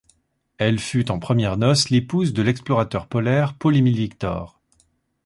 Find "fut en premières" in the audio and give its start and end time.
0.79-1.57